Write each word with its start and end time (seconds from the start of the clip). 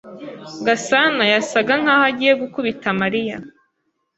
Gasana 0.65 1.23
yasaga 1.33 1.73
nkaho 1.81 2.03
agiye 2.09 2.33
gukubita 2.41 2.87
Mariya. 3.01 3.37